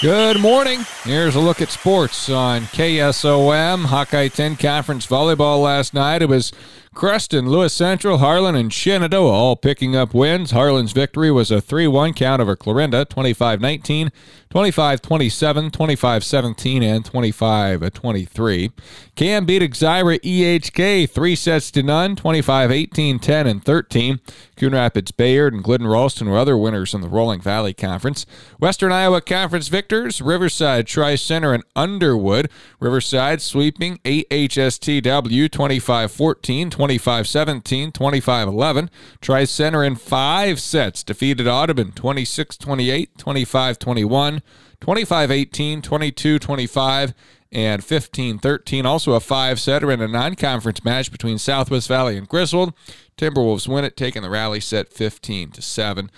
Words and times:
Good 0.00 0.38
morning. 0.38 0.86
Here's 1.02 1.34
a 1.34 1.40
look 1.40 1.60
at 1.60 1.72
sports 1.72 2.30
on 2.30 2.62
KSOM. 2.66 3.86
Hawkeye 3.86 4.28
10 4.28 4.54
Conference 4.54 5.08
Volleyball 5.08 5.60
last 5.60 5.92
night. 5.92 6.22
It 6.22 6.28
was 6.28 6.52
Creston, 6.98 7.48
Lewis 7.48 7.72
Central, 7.72 8.18
Harlan, 8.18 8.56
and 8.56 8.72
Shenandoah 8.72 9.30
all 9.30 9.54
picking 9.54 9.94
up 9.94 10.12
wins. 10.12 10.50
Harlan's 10.50 10.90
victory 10.90 11.30
was 11.30 11.48
a 11.52 11.60
3 11.60 11.86
1 11.86 12.12
count 12.12 12.42
over 12.42 12.56
Clarinda, 12.56 13.04
25 13.04 13.60
19, 13.60 14.10
25 14.50 15.00
27, 15.00 15.70
25 15.70 16.24
17, 16.24 16.82
and 16.82 17.04
25 17.04 17.92
23. 17.92 18.72
Cam 19.14 19.46
beat 19.46 19.62
Exira 19.62 20.18
EHK 20.18 21.08
three 21.08 21.36
sets 21.36 21.70
to 21.70 21.84
none, 21.84 22.16
25 22.16 22.72
18, 22.72 23.20
10, 23.20 23.46
and 23.46 23.64
13. 23.64 24.18
Coon 24.56 24.72
Rapids 24.72 25.12
Bayard 25.12 25.54
and 25.54 25.62
Glidden 25.62 25.86
Ralston 25.86 26.28
were 26.28 26.36
other 26.36 26.58
winners 26.58 26.94
in 26.94 27.00
the 27.00 27.08
Rolling 27.08 27.40
Valley 27.40 27.74
Conference. 27.74 28.26
Western 28.58 28.90
Iowa 28.90 29.20
Conference 29.20 29.68
victors 29.68 30.20
Riverside, 30.20 30.88
Tri 30.88 31.14
Center, 31.14 31.54
and 31.54 31.62
Underwood. 31.76 32.50
Riverside 32.80 33.40
sweeping 33.40 33.98
AHSTW 33.98 35.48
25 35.48 36.10
14, 36.10 36.70
25 36.70 36.87
17, 36.96 37.92
25 37.92 38.48
11. 38.48 38.90
Tri 39.20 39.44
Center 39.44 39.84
in 39.84 39.96
five 39.96 40.60
sets 40.60 41.02
defeated 41.02 41.46
Audubon 41.46 41.92
26 41.92 42.56
28, 42.56 43.18
25 43.18 43.78
21, 43.78 44.42
25 44.80 45.30
18, 45.30 45.82
22 45.82 46.38
25 46.38 47.14
and 47.50 47.84
15 47.84 48.38
13. 48.38 48.86
Also, 48.86 49.12
a 49.12 49.20
five 49.20 49.60
setter 49.60 49.90
in 49.90 50.00
a 50.00 50.08
non 50.08 50.34
conference 50.34 50.84
match 50.84 51.10
between 51.10 51.38
Southwest 51.38 51.88
Valley 51.88 52.16
and 52.16 52.28
Griswold. 52.28 52.72
Timberwolves 53.16 53.68
win 53.68 53.84
it, 53.84 53.96
taking 53.96 54.22
the 54.22 54.30
rally 54.30 54.60
set 54.60 54.92
15 54.92 55.50
to 55.52 55.62
7. 55.62 56.10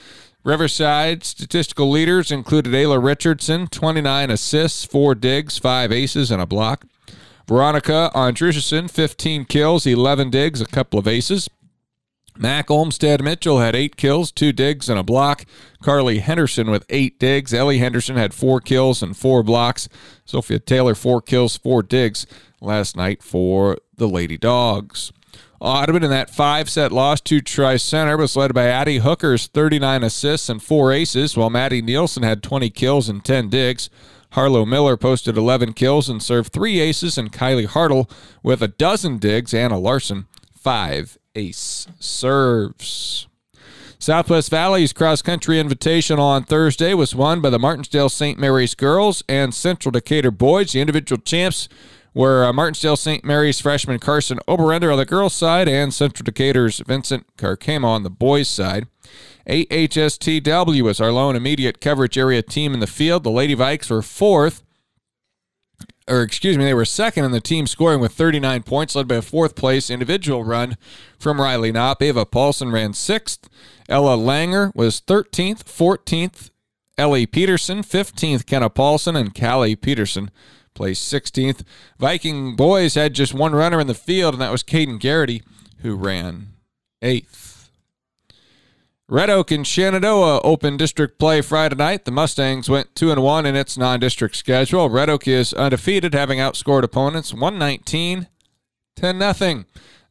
Riverside 0.43 1.23
statistical 1.23 1.91
leaders 1.91 2.31
included 2.31 2.73
Ayla 2.73 3.03
Richardson, 3.03 3.67
29 3.67 4.31
assists, 4.31 4.85
4 4.85 5.15
digs, 5.15 5.59
5 5.59 5.93
aces, 5.93 6.31
and 6.31 6.41
a 6.41 6.47
block. 6.47 6.87
Veronica 7.51 8.13
Andrushison, 8.15 8.89
15 8.89 9.45
kills, 9.45 9.85
11 9.85 10.31
digs, 10.31 10.61
a 10.61 10.67
couple 10.67 11.01
of 11.01 11.09
aces. 11.09 11.51
Mac 12.39 12.71
Olmstead 12.71 13.25
Mitchell 13.25 13.59
had 13.59 13.75
eight 13.75 13.97
kills, 13.97 14.31
two 14.31 14.53
digs, 14.53 14.89
and 14.89 15.01
a 15.01 15.03
block. 15.03 15.45
Carly 15.83 16.21
Henderson 16.21 16.71
with 16.71 16.87
eight 16.91 17.19
digs. 17.19 17.53
Ellie 17.53 17.79
Henderson 17.79 18.15
had 18.15 18.33
four 18.33 18.61
kills 18.61 19.03
and 19.03 19.17
four 19.17 19.43
blocks. 19.43 19.89
Sophia 20.25 20.61
Taylor, 20.61 20.95
four 20.95 21.21
kills, 21.21 21.57
four 21.57 21.83
digs 21.83 22.25
last 22.61 22.97
night 22.97 23.21
for 23.21 23.79
the 23.97 24.07
Lady 24.07 24.39
Dogs. 24.39 25.11
Audubon 25.59 26.05
in 26.05 26.11
that 26.11 26.31
five 26.31 26.71
set 26.71 26.93
loss 26.93 27.21
to 27.23 27.41
Tri 27.41 27.79
Center 27.79 28.17
was 28.17 28.37
led 28.37 28.55
by 28.55 28.67
Addie 28.67 28.99
Hooker's 28.99 29.49
39 29.49 30.05
assists 30.05 30.49
and 30.49 30.63
four 30.63 30.93
aces, 30.93 31.37
while 31.37 31.51
Maddie 31.51 31.83
Nielsen 31.83 32.23
had 32.23 32.45
20 32.45 32.71
kills 32.71 33.09
and 33.09 33.25
10 33.25 33.49
digs. 33.49 33.91
Harlow 34.33 34.65
Miller 34.65 34.97
posted 34.97 35.37
11 35.37 35.73
kills 35.73 36.09
and 36.09 36.23
served 36.23 36.53
three 36.53 36.81
aces, 36.81 37.19
and 37.19 37.33
Kylie 37.33 37.67
Hartle 37.67 38.11
with 38.43 38.63
a 38.63 38.69
dozen 38.69 39.19
digs. 39.19 39.53
Anna 39.53 39.79
Larson, 39.79 40.27
five 40.55 41.19
ace 41.35 41.87
serves. 41.99 43.27
Southwest 43.99 44.51
Valley's 44.51 44.95
cross 44.95 45.21
country 45.21 45.57
Invitational 45.57 46.21
on 46.21 46.45
Thursday 46.45 46.95
was 46.95 47.15
won 47.15 47.43
by 47.43 47.51
the 47.51 47.59
Martensdale 47.59 48.11
St. 48.11 48.39
Mary's 48.39 48.75
girls 48.75 49.23
and 49.29 49.53
Central 49.53 49.93
Decatur 49.93 50.31
boys. 50.31 50.73
The 50.73 50.81
individual 50.81 51.21
champs 51.21 51.69
were 52.15 52.45
uh, 52.45 52.53
Martensdale 52.53 52.97
St. 52.97 53.25
Mary's 53.25 53.61
freshman 53.61 53.99
Carson 53.99 54.39
Oberender 54.49 54.91
on 54.91 54.99
the 54.99 55.05
girls' 55.05 55.35
side 55.35 55.69
and 55.69 55.93
Central 55.93 56.25
Decatur's 56.25 56.79
Vincent 56.79 57.27
Carcamo 57.37 57.85
on 57.85 58.03
the 58.03 58.11
boys' 58.11 58.49
side. 58.49 58.87
AHSTW 59.51 60.83
was 60.83 61.01
our 61.01 61.11
lone 61.11 61.35
immediate 61.35 61.81
coverage 61.81 62.17
area 62.17 62.41
team 62.41 62.73
in 62.73 62.79
the 62.79 62.87
field. 62.87 63.25
The 63.25 63.33
Lady 63.33 63.57
Vikes 63.57 63.91
were 63.91 64.01
fourth, 64.01 64.63
or 66.07 66.23
excuse 66.23 66.57
me, 66.57 66.65
they 66.65 66.73
were 66.73 66.85
second 66.85 67.25
in 67.25 67.33
the 67.33 67.41
team 67.41 67.67
scoring 67.67 67.99
with 67.99 68.13
39 68.13 68.63
points, 68.63 68.95
led 68.95 69.09
by 69.09 69.17
a 69.17 69.23
fourth 69.23 69.57
place 69.57 69.91
individual 69.91 70.45
run 70.45 70.77
from 71.19 71.41
Riley 71.41 71.73
Knopp. 71.73 72.01
Ava 72.01 72.25
Paulson 72.25 72.71
ran 72.71 72.93
sixth. 72.93 73.49
Ella 73.89 74.17
Langer 74.17 74.73
was 74.77 75.01
13th, 75.01 75.65
14th. 75.65 76.51
Ellie 76.97 77.27
Peterson, 77.27 77.83
15th. 77.83 78.47
Kenna 78.47 78.71
Paulson 78.71 79.17
and 79.17 79.35
Callie 79.35 79.75
Peterson 79.75 80.31
placed 80.75 81.13
16th. 81.13 81.65
Viking 81.99 82.55
boys 82.55 82.95
had 82.95 83.15
just 83.15 83.35
one 83.35 83.57
runner 83.57 83.81
in 83.81 83.89
the 83.89 83.95
field, 83.95 84.35
and 84.35 84.41
that 84.41 84.53
was 84.53 84.63
Caden 84.63 85.01
Garrity, 85.01 85.43
who 85.79 85.97
ran 85.97 86.51
eighth. 87.03 87.60
Red 89.11 89.29
Oak 89.29 89.51
and 89.51 89.67
Shenandoah 89.67 90.41
open 90.43 90.77
district 90.77 91.19
play 91.19 91.41
Friday 91.41 91.75
night. 91.75 92.05
The 92.05 92.13
Mustangs 92.13 92.71
went 92.71 92.95
2 92.95 93.11
and 93.11 93.21
1 93.21 93.45
in 93.45 93.57
its 93.57 93.77
non-district 93.77 94.37
schedule. 94.37 94.89
Red 94.89 95.11
Oak 95.11 95.27
is 95.27 95.53
undefeated 95.53 96.15
having 96.15 96.39
outscored 96.39 96.85
opponents 96.85 97.33
119 97.33 98.29
10 98.95 99.19
nothing. 99.19 99.65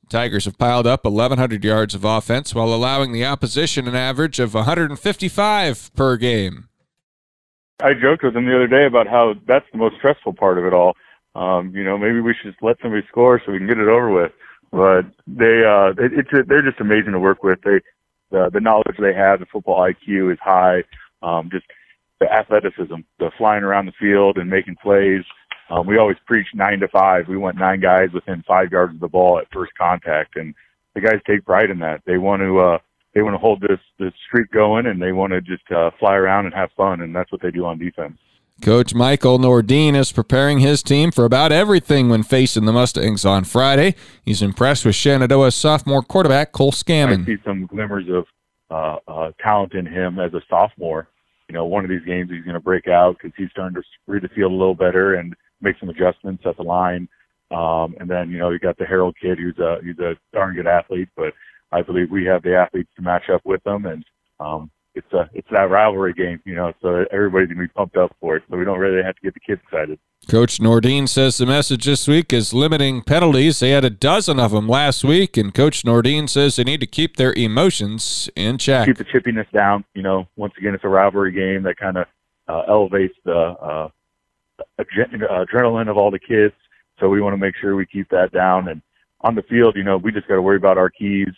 Tigers 0.10 0.44
have 0.44 0.58
piled 0.58 0.86
up 0.86 1.06
1100 1.06 1.64
yards 1.64 1.96
of 1.96 2.04
offense 2.04 2.54
while 2.54 2.74
allowing 2.74 3.14
the 3.14 3.26
opposition 3.26 3.88
an 3.88 3.96
average 3.96 4.38
of 4.38 4.54
155 4.54 5.96
per 5.96 6.18
game. 6.18 6.68
I 7.82 7.94
joked 7.94 8.24
with 8.24 8.34
them 8.34 8.48
the 8.48 8.56
other 8.56 8.68
day 8.68 8.86
about 8.86 9.08
how 9.08 9.36
that's 9.48 9.66
the 9.72 9.78
most 9.78 9.96
stressful 9.96 10.34
part 10.34 10.58
of 10.58 10.66
it 10.66 10.74
all. 10.74 10.98
Um, 11.36 11.74
you 11.74 11.86
know, 11.86 11.98
maybe 11.98 12.20
we 12.20 12.34
should 12.34 12.52
just 12.52 12.62
let 12.62 12.76
somebody 12.82 13.08
score 13.08 13.42
so 13.46 13.54
we 13.54 13.60
can 13.60 13.68
get 13.68 13.78
it 13.78 13.88
over 13.88 14.12
with. 14.12 14.34
But 14.72 15.06
they, 15.26 15.64
uh, 15.64 15.92
it, 16.04 16.12
it's 16.14 16.50
they're 16.50 16.62
just 16.62 16.82
amazing 16.82 17.14
to 17.14 17.20
work 17.20 17.44
with. 17.44 17.62
They 17.62 17.80
the 18.32 18.50
the 18.54 18.60
knowledge 18.60 18.98
they 19.00 19.14
have, 19.14 19.40
the 19.40 19.46
football 19.46 19.80
IQ 19.80 20.32
is 20.34 20.40
high. 20.42 20.84
Um, 21.22 21.50
just 21.52 21.66
the 22.20 22.32
athleticism, 22.32 22.96
the 23.20 23.32
flying 23.38 23.64
around 23.64 23.86
the 23.86 23.94
field 24.00 24.38
and 24.38 24.50
making 24.50 24.78
plays. 24.82 25.24
Um, 25.70 25.86
we 25.86 25.98
always 25.98 26.18
preach 26.26 26.48
nine 26.54 26.80
to 26.80 26.88
five. 26.88 27.28
We 27.28 27.38
want 27.38 27.58
nine 27.58 27.80
guys 27.80 28.10
within 28.14 28.44
five 28.48 28.72
yards 28.72 28.94
of 28.94 29.00
the 29.00 29.08
ball 29.08 29.40
at 29.40 29.52
first 29.54 29.72
contact, 29.78 30.36
and 30.36 30.56
the 30.96 31.02
guys 31.02 31.20
take 31.28 31.46
pride 31.46 31.70
in 31.70 31.80
that. 31.80 32.02
They 32.06 32.18
want 32.18 32.42
to 32.42 32.60
uh, 32.60 32.78
they 33.14 33.22
want 33.22 33.36
to 33.36 33.40
hold 33.40 33.62
this 33.62 33.80
this 34.00 34.14
streak 34.28 34.52
going, 34.52 34.88
and 34.88 35.02
they 35.02 35.12
want 35.12 35.34
to 35.34 35.42
just 35.42 35.70
uh, 35.72 35.92
fly 36.00 36.16
around 36.16 36.46
and 36.46 36.56
have 36.56 36.72
fun, 36.76 37.02
and 37.02 37.16
that's 37.16 37.32
what 37.32 37.42
they 37.42 37.52
do 37.52 37.66
on 37.66 37.78
defense. 37.78 38.18
Coach 38.62 38.94
Michael 38.94 39.40
Nordine 39.40 39.96
is 39.96 40.12
preparing 40.12 40.60
his 40.60 40.84
team 40.84 41.12
for 41.12 41.24
about 41.24 41.52
everything 41.52 42.10
when 42.10 42.24
facing 42.24 42.66
the 42.66 42.74
Mustangs 42.74 43.24
on 43.24 43.46
Friday. 43.46 43.96
He's 44.24 44.42
impressed 44.42 44.86
with 44.86 44.96
Shenandoah's 44.96 45.56
sophomore 45.56 46.02
quarterback, 46.02 46.52
Cole 46.52 46.72
Scammon. 46.72 47.24
I 47.24 47.26
see 47.26 47.38
some 47.46 47.66
glimmers 47.66 48.06
of 48.10 48.26
uh, 48.70 48.98
uh, 49.08 49.32
talent 49.40 49.74
in 49.74 49.86
him 49.86 50.20
as 50.20 50.34
a 50.34 50.42
sophomore. 50.50 51.08
You 51.48 51.54
know, 51.54 51.66
one 51.66 51.84
of 51.84 51.90
these 51.90 52.06
games 52.06 52.30
he's 52.30 52.44
going 52.44 52.54
to 52.54 52.60
break 52.60 52.88
out 52.88 53.18
because 53.18 53.32
he's 53.38 53.50
starting 53.52 53.76
to 53.76 53.84
read 54.08 54.24
the 54.24 54.30
field 54.30 54.52
a 54.52 54.56
little 54.56 54.76
better 54.76 55.16
and 55.16 55.36
make 55.62 55.78
some 55.80 55.90
adjustments 55.90 56.44
at 56.46 56.58
the 56.58 56.64
line. 56.64 57.08
Um, 57.52 57.96
and 58.00 58.10
then, 58.10 58.30
you 58.30 58.38
know, 58.38 58.52
you 58.52 58.60
got 58.60 58.78
the 58.78 58.86
Harold 58.86 59.16
kid 59.20 59.40
who's 59.40 59.58
a, 59.58 59.78
he's 59.84 59.98
a 60.00 60.16
darn 60.34 60.56
good 60.56 60.68
athlete, 60.68 61.10
but 61.16 61.34
I 61.72 61.82
believe 61.82 62.12
we 62.12 62.26
have 62.26 62.44
the 62.44 62.56
athletes 62.56 62.90
to 62.98 63.02
match 63.02 63.30
up 63.30 63.42
with 63.46 63.64
them. 63.64 63.86
And, 63.86 64.06
um, 64.40 64.70
it's 65.00 65.14
a 65.14 65.30
it's 65.34 65.48
that 65.52 65.70
rivalry 65.70 66.14
game, 66.14 66.40
you 66.46 66.56
know. 66.56 66.74
So 66.82 67.06
everybody's 67.12 67.50
gonna 67.50 67.62
be 67.62 67.68
pumped 67.68 67.98
up 67.98 68.16
for 68.20 68.36
it. 68.36 68.44
So 68.50 68.58
we 68.58 68.66
don't 68.66 68.80
really 68.80 69.04
have 69.04 69.16
to 69.16 69.22
get 69.22 69.34
the 69.34 69.40
kids 69.40 69.62
excited. 69.64 70.00
Coach 70.28 70.60
Nordine 70.60 71.08
says 71.08 71.38
the 71.38 71.46
message 71.46 71.86
this 71.86 72.08
week 72.08 72.32
is 72.34 72.54
limiting 72.54 73.02
penalties. 73.02 73.60
They 73.60 73.72
had 73.72 73.86
a 73.86 73.90
dozen 73.90 74.40
of 74.40 74.52
them 74.52 74.68
last 74.68 75.04
week, 75.04 75.38
and 75.38 75.54
Coach 75.54 75.84
Nordine 75.84 76.30
says 76.30 76.58
they 76.58 76.64
need 76.64 76.82
to 76.82 76.88
keep 76.88 77.18
their 77.18 77.34
emotions 77.34 78.30
in 78.36 78.58
check. 78.58 78.86
Keep 78.86 78.98
the 78.98 79.06
chippiness 79.06 79.50
down. 79.52 79.86
You 79.96 80.04
know, 80.04 80.28
once 80.36 80.54
again, 80.58 80.76
it's 80.76 80.84
a 80.84 80.90
rivalry 80.90 81.32
game 81.32 81.64
that 81.64 81.78
kind 81.78 81.98
of 81.98 82.06
uh, 82.48 82.64
elevates 82.68 83.16
the 83.24 83.36
uh, 83.36 83.90
adrenaline 84.80 85.90
of 85.90 85.98
all 85.98 86.12
the 86.12 86.20
kids. 86.20 86.54
So 87.00 87.10
we 87.10 87.22
want 87.22 87.34
to 87.34 87.38
make 87.38 87.56
sure 87.56 87.76
we 87.76 87.86
keep 87.86 88.10
that 88.10 88.32
down. 88.32 88.68
And 88.68 88.82
on 89.22 89.36
the 89.36 89.44
field, 89.44 89.76
you 89.76 89.84
know, 89.84 89.98
we 89.98 90.12
just 90.12 90.28
got 90.28 90.36
to 90.36 90.42
worry 90.42 90.58
about 90.58 90.78
our 90.78 90.90
keys. 90.90 91.30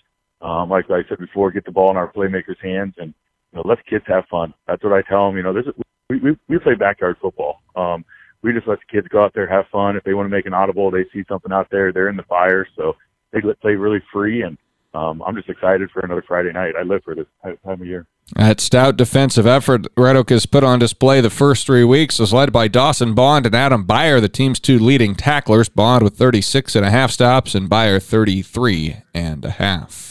Um, 0.42 0.70
like 0.70 0.90
I 0.90 1.04
said 1.08 1.20
before, 1.20 1.52
get 1.52 1.66
the 1.66 1.72
ball 1.72 1.92
in 1.92 1.98
our 1.98 2.12
playmakers' 2.12 2.60
hands 2.62 2.96
and 2.98 3.14
you 3.52 3.58
know, 3.58 3.64
let 3.68 3.78
the 3.80 3.90
kids 3.90 4.06
have 4.08 4.26
fun. 4.30 4.54
That's 4.68 4.84
what 4.84 4.94
I 4.94 5.02
tell 5.02 5.28
them. 5.28 5.38
You 5.38 5.44
know, 5.44 5.54
this 5.54 5.66
is, 5.66 5.74
we, 6.10 6.20
we, 6.20 6.38
we 6.48 6.60
play 6.60 6.76
backyard 6.76 7.18
football. 7.22 7.62
Um, 7.76 8.06
we 8.42 8.54
just 8.54 8.68
let 8.68 8.80
the 8.80 8.98
kids 8.98 9.08
go 9.08 9.24
out 9.24 9.34
there, 9.34 9.48
have 9.48 9.66
fun. 9.72 9.96
If 9.96 10.04
they 10.04 10.14
want 10.14 10.26
to 10.26 10.36
make 10.36 10.46
an 10.46 10.54
audible, 10.54 10.90
they 10.90 11.06
see 11.14 11.24
something 11.28 11.52
out 11.52 11.68
there, 11.72 11.94
they're 11.94 12.10
in 12.10 12.18
the 12.18 12.24
fire. 12.24 12.68
So 12.76 12.96
they 13.32 13.42
play 13.62 13.76
really 13.76 14.02
free. 14.12 14.42
And 14.42 14.58
um, 14.94 15.22
I'm 15.26 15.36
just 15.36 15.50
excited 15.50 15.90
for 15.92 16.02
another 16.02 16.24
Friday 16.28 16.52
night. 16.52 16.74
I 16.78 16.84
live 16.84 17.04
for 17.04 17.16
this 17.16 17.28
time 17.44 17.82
of 17.82 17.86
year. 17.86 18.08
That 18.36 18.62
stout 18.62 18.98
defensive 18.98 19.46
effort 19.46 19.88
Red 19.98 20.16
Oak 20.16 20.30
has 20.30 20.46
put 20.46 20.64
on 20.64 20.80
display 20.80 21.20
the 21.20 21.30
first 21.30 21.66
three 21.66 21.84
weeks 21.84 22.18
was 22.18 22.32
led 22.32 22.54
by 22.54 22.68
Dawson 22.68 23.14
Bond 23.14 23.46
and 23.46 23.56
Adam 23.56 23.86
Byer, 23.86 24.22
the 24.22 24.30
team's 24.30 24.60
two 24.60 24.80
leading 24.80 25.16
tacklers. 25.16 25.70
Bond 25.70 26.04
with 26.04 26.16
36 26.16 26.76
and 26.76 26.86
a 26.86 26.92
half 26.92 27.12
stops 27.12 27.56
and 27.56 27.70
Byer 27.70 28.02
33 28.02 28.98
and 29.14 29.44
a 29.44 29.52
half. 29.52 30.11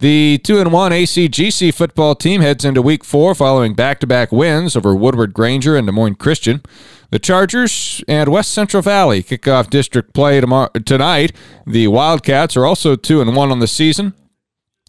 The 0.00 0.38
2 0.44 0.60
and 0.60 0.72
1 0.72 0.92
ACGC 0.92 1.74
football 1.74 2.14
team 2.14 2.40
heads 2.40 2.64
into 2.64 2.80
week 2.80 3.04
4 3.04 3.34
following 3.34 3.74
back-to-back 3.74 4.30
wins 4.30 4.76
over 4.76 4.94
Woodward 4.94 5.34
Granger 5.34 5.76
and 5.76 5.88
Des 5.88 5.92
Moines 5.92 6.14
Christian. 6.14 6.62
The 7.10 7.18
Chargers 7.18 8.04
and 8.06 8.28
West 8.28 8.52
Central 8.52 8.82
Valley 8.82 9.24
kick 9.24 9.48
off 9.48 9.70
district 9.70 10.14
play 10.14 10.40
tomorrow, 10.40 10.70
tonight. 10.84 11.32
The 11.66 11.88
Wildcats 11.88 12.56
are 12.56 12.64
also 12.64 12.94
2 12.94 13.20
and 13.20 13.34
1 13.34 13.50
on 13.50 13.58
the 13.58 13.66
season. 13.66 14.14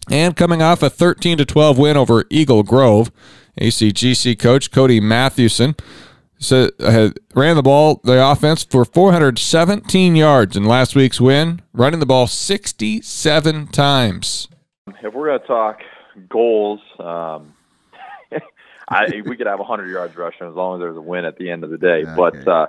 And 0.08 0.36
coming 0.36 0.62
off 0.62 0.82
a 0.82 0.90
13 0.90 1.38
to 1.38 1.44
12 1.44 1.76
win 1.76 1.96
over 1.96 2.24
Eagle 2.30 2.62
Grove, 2.62 3.10
ACGC 3.60 4.38
coach 4.38 4.70
Cody 4.70 5.00
Mathewson 5.00 5.74
so, 6.40 6.70
uh, 6.80 7.10
ran 7.34 7.56
the 7.56 7.62
ball, 7.62 8.00
the 8.02 8.26
offense, 8.26 8.64
for 8.64 8.86
417 8.86 10.16
yards 10.16 10.56
in 10.56 10.64
last 10.64 10.96
week's 10.96 11.20
win, 11.20 11.60
running 11.74 12.00
the 12.00 12.06
ball 12.06 12.26
67 12.26 13.66
times. 13.66 14.48
If 15.02 15.14
we're 15.14 15.28
going 15.28 15.40
to 15.40 15.46
talk 15.46 15.82
goals, 16.28 16.80
um, 16.98 17.54
I, 18.88 19.22
we 19.24 19.36
could 19.36 19.46
have 19.46 19.58
100 19.58 19.90
yards 19.90 20.16
rushing 20.16 20.46
as 20.46 20.54
long 20.54 20.76
as 20.76 20.80
there's 20.80 20.96
a 20.96 21.00
win 21.00 21.24
at 21.24 21.36
the 21.36 21.50
end 21.50 21.64
of 21.64 21.70
the 21.70 21.78
day. 21.78 22.04
Okay. 22.04 22.14
But, 22.16 22.48
uh, 22.48 22.66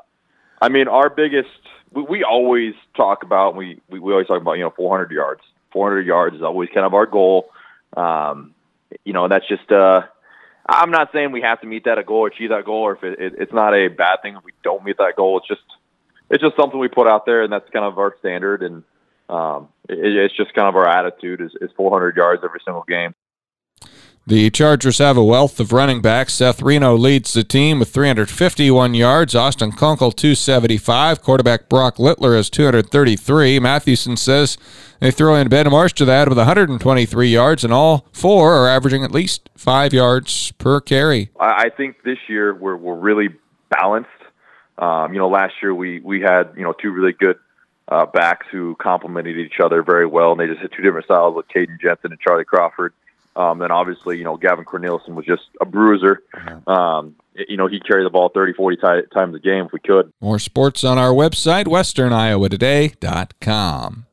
I 0.62 0.70
mean, 0.70 0.88
our 0.88 1.10
biggest, 1.10 1.50
we, 1.92 2.04
we 2.04 2.24
always 2.24 2.74
talk 2.96 3.24
about, 3.24 3.56
we, 3.56 3.80
we, 3.90 4.00
we 4.00 4.12
always 4.12 4.28
talk 4.28 4.42
about, 4.42 4.54
you 4.54 4.64
know, 4.64 4.72
400 4.72 5.12
yards. 5.12 5.42
400 5.72 6.06
yards 6.06 6.36
is 6.36 6.42
always 6.42 6.70
kind 6.74 6.86
of 6.86 6.94
our 6.94 7.06
goal. 7.06 7.50
Um, 7.96 8.54
you 9.06 9.14
know, 9.14 9.28
that's 9.28 9.48
just, 9.48 9.72
uh, 9.72 10.02
I'm 10.68 10.92
not 10.92 11.12
saying 11.12 11.32
we 11.32 11.42
have 11.42 11.62
to 11.62 11.68
meet 11.68 11.86
that 11.86 11.98
a 11.98 12.04
goal 12.04 12.20
or 12.20 12.28
achieve 12.28 12.50
that 12.50 12.66
goal, 12.66 12.84
or 12.84 12.96
if 12.96 13.04
it, 13.04 13.20
it, 13.20 13.34
it's 13.40 13.54
not 13.54 13.74
a 13.74 13.88
bad 13.88 14.22
thing 14.22 14.36
if 14.36 14.44
we 14.44 14.52
don't 14.64 14.84
meet 14.84 14.98
that 14.98 15.16
goal. 15.16 15.40
It's 15.40 15.48
just 15.48 15.62
it's 16.30 16.42
just 16.42 16.56
something 16.56 16.80
we 16.80 16.88
put 16.88 17.08
out 17.08 17.26
there, 17.26 17.44
and 17.44 17.52
that's 17.52 17.70
kind 17.72 17.84
of 17.84 17.98
our 17.98 18.16
standard, 18.20 18.64
and 18.64 18.84
um, 19.32 19.70
it, 19.90 20.00
it's 20.00 20.36
just 20.36 20.54
kind 20.54 20.68
of 20.68 20.76
our 20.76 20.88
attitude 20.88 21.42
is, 21.42 21.52
is 21.62 21.72
400 21.78 22.16
yards 22.16 22.44
every 22.44 22.60
single 22.66 22.84
game. 22.88 23.14
The 24.28 24.52
Chargers 24.52 25.00
have 25.00 25.18
a 25.18 25.24
wealth 25.24 25.60
of 25.60 25.74
running 25.74 26.00
backs. 26.00 26.36
Seth 26.36 26.62
Reno 26.62 26.96
leads 26.96 27.34
the 27.34 27.44
team 27.44 27.80
with 27.80 27.90
351 27.90 28.94
yards. 28.94 29.34
Austin 29.34 29.72
Kunkel 29.72 30.12
275. 30.12 31.24
Quarterback 31.24 31.68
Brock 31.68 31.98
Littler 31.98 32.36
has 32.36 32.48
233. 32.52 33.60
Mathewson 33.60 34.16
says 34.16 34.60
they 35.00 35.10
throw 35.10 35.36
in 35.36 35.50
Ben 35.50 35.72
Marsh 35.72 35.94
to 35.94 36.06
that 36.06 36.30
with 36.30 36.38
123 36.38 37.28
yards, 37.28 37.64
and 37.64 37.74
all 37.74 38.06
four 38.12 38.54
are 38.54 38.68
averaging 38.68 39.04
at 39.04 39.12
least 39.12 39.50
five 39.56 39.92
yards 39.92 40.52
per 40.54 40.80
carry. 40.80 41.32
I 41.40 41.70
think 41.70 42.04
this 42.04 42.20
year 42.30 42.54
we're 42.54 42.78
we're 42.78 43.00
really 43.00 43.30
balanced. 43.72 44.10
Um, 44.78 45.14
you 45.14 45.20
know, 45.20 45.30
last 45.30 45.56
year 45.64 45.74
we 45.74 46.00
we 46.00 46.22
had 46.22 46.54
you 46.56 46.62
know 46.62 46.74
two 46.80 46.92
really 46.92 47.14
good 47.14 47.38
uh, 47.92 48.08
backs 48.08 48.48
who 48.50 48.74
complemented 48.76 49.38
each 49.38 49.60
other 49.60 49.84
very 49.84 50.08
well, 50.08 50.32
and 50.32 50.40
they 50.40 50.48
just 50.48 50.62
had 50.62 50.72
two 50.72 50.82
different 50.82 51.06
styles 51.06 51.36
with 51.36 51.48
Caden 51.50 51.80
Jensen 51.80 52.12
and 52.12 52.20
Charlie 52.20 52.46
Crawford. 52.46 52.94
Um, 53.36 53.62
and 53.62 53.72
obviously, 53.72 54.18
you 54.18 54.24
know, 54.24 54.38
Gavin 54.38 54.66
Cornelison 54.66 55.10
was 55.10 55.26
just 55.26 55.44
a 55.62 55.66
bruiser. 55.66 56.24
Um, 56.68 57.16
you 57.48 57.58
know, 57.58 57.68
he'd 57.68 57.86
carry 57.86 58.04
the 58.04 58.10
ball 58.10 58.30
30, 58.30 58.54
40 58.54 58.78
t- 58.78 59.02
times 59.14 59.36
a 59.36 59.40
game 59.40 59.66
if 59.66 59.72
we 59.72 59.80
could. 59.80 60.12
More 60.20 60.40
sports 60.40 60.84
on 60.84 60.98
our 60.98 61.12
website, 61.12 61.66
westerniowatoday.com. 61.66 64.06